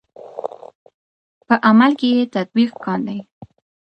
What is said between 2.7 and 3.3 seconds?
کاندئ.